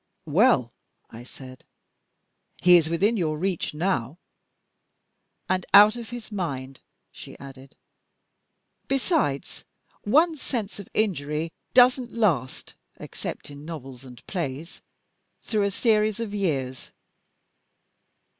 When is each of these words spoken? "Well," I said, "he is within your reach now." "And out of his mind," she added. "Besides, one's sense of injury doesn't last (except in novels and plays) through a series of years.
"Well," 0.25 0.73
I 1.11 1.21
said, 1.23 1.63
"he 2.57 2.75
is 2.75 2.89
within 2.89 3.17
your 3.17 3.37
reach 3.37 3.75
now." 3.75 4.17
"And 5.47 5.63
out 5.75 5.95
of 5.95 6.09
his 6.09 6.31
mind," 6.31 6.79
she 7.11 7.37
added. 7.37 7.75
"Besides, 8.87 9.63
one's 10.03 10.41
sense 10.41 10.79
of 10.79 10.89
injury 10.95 11.51
doesn't 11.75 12.11
last 12.11 12.73
(except 12.99 13.51
in 13.51 13.63
novels 13.63 14.03
and 14.03 14.25
plays) 14.25 14.81
through 15.43 15.61
a 15.65 15.69
series 15.69 16.19
of 16.19 16.33
years. 16.33 16.89